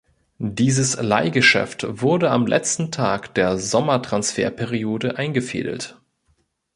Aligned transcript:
Dieses 0.39 0.99
Leihgeschäft 0.99 1.85
wurde 1.87 2.31
am 2.31 2.47
letzten 2.47 2.89
Tag 2.91 3.35
der 3.35 3.59
Sommertransferperiode 3.59 5.19
eingefädelt. 5.19 6.01